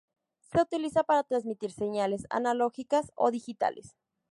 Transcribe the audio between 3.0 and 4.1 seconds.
o digitales.